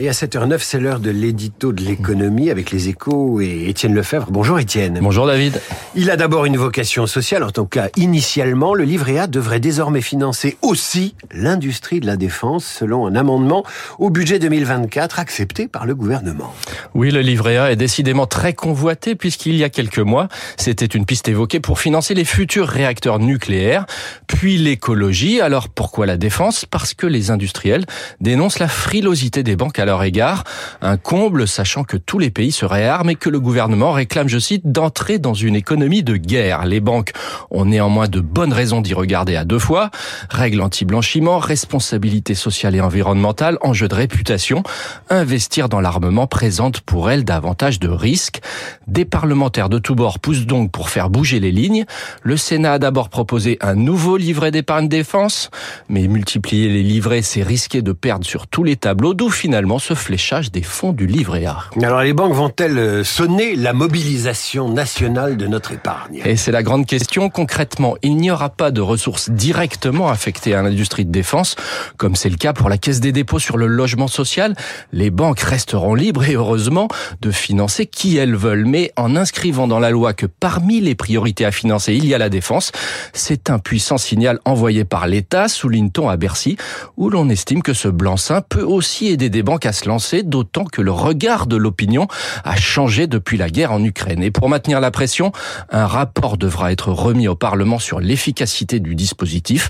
Et 0.00 0.08
à 0.08 0.12
7h09, 0.12 0.58
c'est 0.58 0.80
l'heure 0.80 0.98
de 0.98 1.10
l'édito 1.10 1.72
de 1.72 1.84
l'économie 1.84 2.50
avec 2.50 2.72
les 2.72 2.88
échos 2.88 3.40
et 3.40 3.68
Étienne 3.68 3.94
Lefebvre. 3.94 4.26
Bonjour 4.32 4.58
Étienne. 4.58 4.98
Bonjour 5.00 5.24
David. 5.24 5.60
Il 5.94 6.10
a 6.10 6.16
d'abord 6.16 6.46
une 6.46 6.56
vocation 6.56 7.06
sociale. 7.06 7.44
En 7.44 7.50
tout 7.52 7.66
cas, 7.66 7.90
initialement, 7.96 8.74
le 8.74 8.82
livret 8.82 9.18
A 9.18 9.28
devrait 9.28 9.60
désormais 9.60 10.00
financer 10.00 10.56
aussi 10.62 11.14
l'industrie 11.32 12.00
de 12.00 12.06
la 12.06 12.16
défense 12.16 12.64
selon 12.64 13.06
un 13.06 13.14
amendement 13.14 13.64
au 14.00 14.10
budget 14.10 14.40
2024 14.40 15.20
accepté 15.20 15.68
par 15.68 15.86
le 15.86 15.94
gouvernement. 15.94 16.52
Oui, 16.94 17.12
le 17.12 17.20
livret 17.20 17.56
A 17.56 17.70
est 17.70 17.76
décidément 17.76 18.26
très 18.26 18.52
convoité 18.52 19.14
puisqu'il 19.14 19.54
y 19.54 19.62
a 19.62 19.68
quelques 19.68 20.00
mois, 20.00 20.26
c'était 20.56 20.86
une 20.86 21.06
piste 21.06 21.28
évoquée 21.28 21.60
pour 21.60 21.78
financer 21.78 22.14
les 22.14 22.24
futurs 22.24 22.66
réacteurs 22.66 23.20
nucléaires, 23.20 23.86
puis 24.26 24.58
l'écologie. 24.58 25.40
Alors 25.40 25.68
pourquoi 25.68 26.06
la 26.06 26.16
défense? 26.16 26.64
Parce 26.64 26.94
que 26.94 27.06
les 27.06 27.30
industriels 27.30 27.86
dénoncent 28.20 28.58
la 28.58 28.68
frilosité 28.68 29.19
des 29.28 29.56
banques 29.56 29.78
à 29.78 29.84
leur 29.84 30.02
égard. 30.02 30.44
Un 30.80 30.96
comble, 30.96 31.46
sachant 31.46 31.84
que 31.84 31.96
tous 31.96 32.18
les 32.18 32.30
pays 32.30 32.52
se 32.52 32.64
réarment 32.64 33.10
et 33.10 33.14
que 33.14 33.28
le 33.28 33.38
gouvernement 33.38 33.92
réclame, 33.92 34.28
je 34.28 34.38
cite, 34.38 34.70
d'entrer 34.72 35.18
dans 35.18 35.34
une 35.34 35.54
économie 35.54 36.02
de 36.02 36.16
guerre. 36.16 36.64
Les 36.64 36.80
banques 36.80 37.12
ont 37.50 37.66
néanmoins 37.66 38.08
de 38.08 38.20
bonnes 38.20 38.52
raisons 38.52 38.80
d'y 38.80 38.94
regarder 38.94 39.36
à 39.36 39.44
deux 39.44 39.58
fois. 39.58 39.90
Règles 40.30 40.62
anti-blanchiment, 40.62 41.38
responsabilité 41.38 42.34
sociale 42.34 42.74
et 42.74 42.80
environnementale, 42.80 43.58
enjeu 43.60 43.88
de 43.88 43.94
réputation. 43.94 44.62
Investir 45.10 45.68
dans 45.68 45.80
l'armement 45.80 46.26
présente 46.26 46.80
pour 46.80 47.10
elles 47.10 47.24
davantage 47.24 47.78
de 47.78 47.88
risques. 47.88 48.40
Des 48.86 49.04
parlementaires 49.04 49.68
de 49.68 49.78
tous 49.78 49.94
bords 49.94 50.18
poussent 50.18 50.46
donc 50.46 50.70
pour 50.70 50.88
faire 50.88 51.10
bouger 51.10 51.40
les 51.40 51.52
lignes. 51.52 51.84
Le 52.22 52.36
Sénat 52.36 52.74
a 52.74 52.78
d'abord 52.78 53.10
proposé 53.10 53.58
un 53.60 53.74
nouveau 53.74 54.16
livret 54.16 54.50
d'épargne 54.50 54.88
défense, 54.88 55.50
mais 55.88 56.06
multiplier 56.08 56.68
les 56.68 56.82
livrets, 56.82 57.22
c'est 57.22 57.42
risquer 57.42 57.82
de 57.82 57.92
perdre 57.92 58.24
sur 58.24 58.46
tous 58.46 58.64
les 58.64 58.76
tableaux 58.76 59.09
d'où 59.14 59.30
finalement 59.30 59.78
ce 59.78 59.94
fléchage 59.94 60.50
des 60.50 60.62
fonds 60.62 60.92
du 60.92 61.06
livret 61.06 61.46
A? 61.46 61.64
Alors 61.82 62.02
les 62.02 62.12
banques 62.12 62.34
vont-elles 62.34 62.78
euh, 62.78 63.04
sonner 63.04 63.56
la 63.56 63.72
mobilisation 63.72 64.68
nationale 64.68 65.36
de 65.36 65.46
notre 65.46 65.72
épargne? 65.72 66.22
Et 66.24 66.36
c'est 66.36 66.52
la 66.52 66.62
grande 66.62 66.86
question. 66.86 67.30
Concrètement, 67.30 67.96
il 68.02 68.16
n'y 68.16 68.30
aura 68.30 68.50
pas 68.50 68.70
de 68.70 68.80
ressources 68.80 69.30
directement 69.30 70.08
affectées 70.08 70.54
à 70.54 70.62
l'industrie 70.62 71.04
de 71.04 71.12
défense, 71.12 71.56
comme 71.96 72.16
c'est 72.16 72.30
le 72.30 72.36
cas 72.36 72.52
pour 72.52 72.68
la 72.68 72.78
Caisse 72.78 73.00
des 73.00 73.12
dépôts 73.12 73.38
sur 73.38 73.56
le 73.56 73.66
logement 73.66 74.08
social. 74.08 74.54
Les 74.92 75.10
banques 75.10 75.40
resteront 75.40 75.94
libres 75.94 76.24
et 76.24 76.34
heureusement 76.34 76.88
de 77.20 77.30
financer 77.30 77.86
qui 77.86 78.16
elles 78.16 78.36
veulent. 78.36 78.66
Mais 78.66 78.92
en 78.96 79.16
inscrivant 79.16 79.66
dans 79.66 79.78
la 79.78 79.90
loi 79.90 80.12
que 80.12 80.26
parmi 80.26 80.80
les 80.80 80.94
priorités 80.94 81.44
à 81.44 81.52
financer, 81.52 81.94
il 81.94 82.06
y 82.06 82.14
a 82.14 82.18
la 82.18 82.28
défense, 82.28 82.72
c'est 83.12 83.50
un 83.50 83.58
puissant 83.58 83.98
signal 83.98 84.38
envoyé 84.44 84.84
par 84.84 85.06
l'État, 85.06 85.48
souligne-t-on 85.48 86.08
à 86.08 86.16
Bercy, 86.16 86.56
où 86.96 87.10
l'on 87.10 87.28
estime 87.28 87.62
que 87.62 87.74
ce 87.74 87.88
blanc-seing 87.88 88.42
peut 88.48 88.62
aussi 88.62 88.99
aider 89.08 89.30
des 89.30 89.42
banques 89.42 89.66
à 89.66 89.72
se 89.72 89.88
lancer, 89.88 90.22
d'autant 90.22 90.64
que 90.64 90.82
le 90.82 90.92
regard 90.92 91.46
de 91.46 91.56
l'opinion 91.56 92.06
a 92.44 92.56
changé 92.56 93.06
depuis 93.06 93.36
la 93.36 93.50
guerre 93.50 93.72
en 93.72 93.82
Ukraine. 93.82 94.22
Et 94.22 94.30
pour 94.30 94.48
maintenir 94.48 94.80
la 94.80 94.90
pression, 94.90 95.32
un 95.70 95.86
rapport 95.86 96.36
devra 96.36 96.72
être 96.72 96.90
remis 96.90 97.28
au 97.28 97.34
Parlement 97.34 97.78
sur 97.78 98.00
l'efficacité 98.00 98.80
du 98.80 98.94
dispositif. 98.94 99.68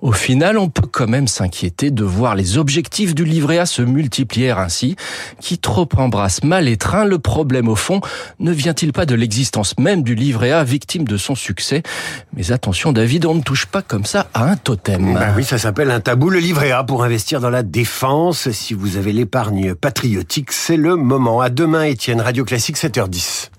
Au 0.00 0.12
final, 0.12 0.58
on 0.58 0.68
peut 0.68 0.88
quand 0.90 1.08
même 1.08 1.28
s'inquiéter 1.28 1.90
de 1.90 2.04
voir 2.04 2.34
les 2.34 2.58
objectifs 2.58 3.14
du 3.14 3.24
livret 3.24 3.58
A 3.58 3.66
se 3.66 3.82
multiplier 3.82 4.50
ainsi. 4.50 4.96
Qui 5.40 5.58
trop 5.58 5.88
embrasse 5.96 6.42
mal 6.42 6.64
les 6.64 6.76
trains, 6.76 7.04
le 7.04 7.18
problème 7.18 7.68
au 7.68 7.76
fond 7.76 8.00
ne 8.38 8.52
vient-il 8.52 8.92
pas 8.92 9.06
de 9.06 9.14
l'existence 9.14 9.78
même 9.78 10.02
du 10.02 10.14
livret 10.14 10.52
A, 10.52 10.64
victime 10.64 11.04
de 11.04 11.16
son 11.16 11.34
succès? 11.34 11.82
Mais 12.34 12.52
attention 12.52 12.92
David, 12.92 13.26
on 13.26 13.34
ne 13.34 13.42
touche 13.42 13.66
pas 13.66 13.82
comme 13.82 14.04
ça 14.04 14.28
à 14.34 14.44
un 14.44 14.56
totem. 14.56 15.14
Ben 15.14 15.34
oui, 15.36 15.44
ça 15.44 15.58
s'appelle 15.58 15.90
un 15.90 16.00
tabou, 16.00 16.30
le 16.30 16.38
livret 16.38 16.72
A 16.72 16.84
pour 16.84 17.04
investir 17.04 17.40
dans 17.40 17.50
la 17.50 17.62
défense 17.62 18.50
si 18.72 18.78
vous 18.78 18.96
avez 18.96 19.12
l'épargne 19.12 19.74
patriotique, 19.74 20.50
c'est 20.50 20.78
le 20.78 20.96
moment. 20.96 21.42
À 21.42 21.50
demain, 21.50 21.84
Étienne, 21.84 22.22
Radio 22.22 22.42
Classique, 22.42 22.78
7h10. 22.78 23.51